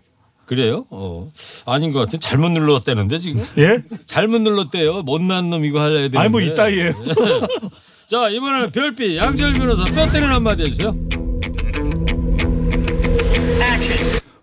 그래요? 0.46 0.86
어. 0.90 1.32
아닌 1.66 1.92
것 1.92 2.00
같은 2.00 2.20
잘못 2.20 2.50
눌렀다는데 2.50 3.20
지금? 3.20 3.46
예? 3.60 3.84
잘못 4.08 4.42
눌렀대요. 4.42 5.04
못난 5.04 5.50
놈 5.50 5.64
이거 5.64 5.80
할래야 5.80 6.00
되는데. 6.10 6.18
아니 6.18 6.30
뭐 6.30 6.42
이따위에요. 6.42 6.94
자 8.10 8.30
이번에는 8.30 8.72
별빛 8.72 9.18
양재열 9.18 9.54
변호사 9.54 9.84
뼈 9.86 10.08
때리는 10.10 10.34
한마디 10.34 10.64
해주세요. 10.64 10.96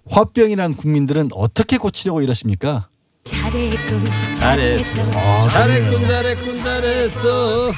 화병이란 0.08 0.74
국민들은 0.76 1.30
어떻게 1.34 1.76
고치려고 1.78 2.22
이러십니까? 2.22 2.88
잘했군 3.24 4.04
잘했어. 4.36 5.02
아, 5.12 5.46
잘했군. 5.50 6.00
잘했군 6.00 6.54
잘했어. 6.54 7.72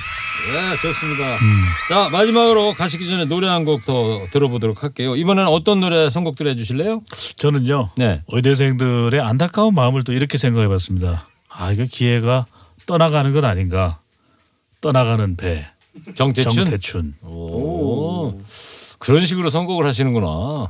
네 0.47 0.77
좋습니다. 0.81 1.35
음. 1.37 1.63
자 1.89 2.09
마지막으로 2.09 2.73
가시기 2.73 3.07
전에 3.07 3.25
노래 3.27 3.49
한 3.49 3.65
곡 3.65 3.85
더 3.85 4.27
들어보도록 4.31 4.83
할게요. 4.83 5.15
이번에는 5.17 5.51
어떤 5.51 5.81
노래 5.81 6.09
선곡들 6.09 6.47
해주실래요? 6.47 7.03
저는요. 7.37 7.91
네. 7.97 8.23
의대생들의 8.29 9.21
안타까운 9.21 9.75
마음을 9.75 10.05
또 10.05 10.13
이렇게 10.13 10.39
생각해봤습니다. 10.39 11.29
아 11.49 11.73
이거 11.73 11.85
기회가 11.91 12.47
떠나가는 12.87 13.31
것 13.33 13.45
아닌가? 13.45 13.99
떠나가는 14.81 15.37
배. 15.37 15.67
정태춘. 16.15 16.53
정태춘. 16.53 17.15
오. 17.23 18.41
그런 18.99 19.25
식으로 19.27 19.49
선곡을 19.51 19.87
하시는구나. 19.87 20.69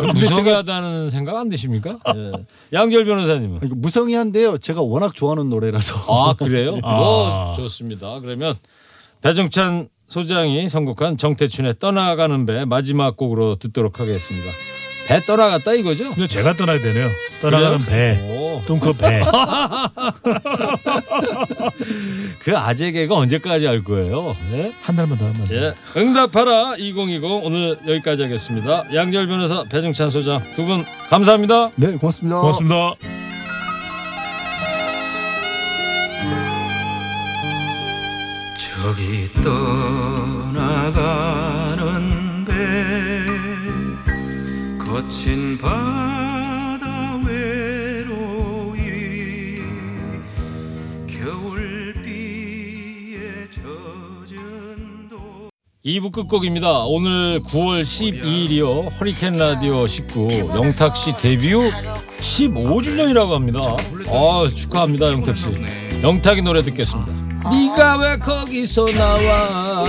무성하다는 0.14 1.10
생각 1.10 1.36
안 1.36 1.48
드십니까? 1.48 1.98
예. 2.14 2.32
양절 2.72 3.04
변호사님은. 3.04 3.60
무성의한데요. 3.76 4.58
제가 4.58 4.82
워낙 4.82 5.14
좋아하는 5.14 5.48
노래라서. 5.48 5.94
아 6.08 6.34
그래요? 6.34 6.78
아. 6.84 6.94
뭐 6.96 7.54
좋습니다. 7.56 8.20
그러면 8.20 8.54
배정찬 9.22 9.88
소장이 10.08 10.68
선곡한 10.68 11.16
정태춘의 11.16 11.76
떠나가는 11.78 12.44
배 12.44 12.64
마지막 12.66 13.16
곡으로 13.16 13.56
듣도록 13.56 13.98
하겠습니다. 13.98 14.50
배 15.06 15.20
떠나갔다 15.24 15.72
이거죠? 15.74 16.12
이거 16.16 16.26
제가 16.26 16.54
떠나야 16.56 16.80
되네요. 16.80 17.10
떠나가는 17.40 17.78
배. 17.84 18.20
오. 18.22 18.62
뚱커 18.66 18.92
배. 18.92 19.20
그 22.40 22.56
아재 22.56 22.92
개가 22.92 23.14
언제까지 23.16 23.66
할 23.66 23.82
거예요? 23.82 24.34
예? 24.52 24.72
한 24.80 24.94
달만 24.96 25.18
더 25.18 25.26
하면. 25.26 25.46
예. 25.50 25.74
응답하라 25.96 26.76
2020 26.78 27.24
오늘 27.44 27.76
여기까지 27.86 28.22
하겠습니다. 28.22 28.84
양절 28.94 29.26
변호사 29.26 29.64
배정찬 29.64 30.10
소장 30.10 30.40
두 30.54 30.64
분 30.64 30.84
감사합니다. 31.10 31.70
네, 31.76 31.96
고맙습니다. 31.96 32.38
고맙습니다. 32.40 32.94
저기 38.58 39.28
떠나가는 39.44 40.84
배 42.44 42.52
거친 45.02 45.58
바다 45.58 47.16
외로이 47.26 48.78
겨울비에 51.08 52.38
젖은 53.50 55.08
도 55.10 55.48
2부 55.84 56.12
끝곡입니다. 56.12 56.84
오늘 56.84 57.42
9월 57.42 57.82
12일이요. 57.82 58.90
허리케인 59.00 59.38
라디오 59.38 59.86
19 59.86 60.30
영탁 60.54 60.96
씨 60.96 61.16
데뷔 61.16 61.52
후 61.52 61.70
15주년이라고 62.18 63.30
합니다. 63.30 63.60
아, 64.08 64.48
축하합니다, 64.54 65.10
영탁 65.12 65.36
씨. 65.36 65.46
영탁이 66.02 66.42
노래 66.42 66.62
듣겠습니다. 66.62 67.12
네가 67.50 67.96
왜 67.98 68.16
거기서 68.18 68.86
나와? 68.86 69.84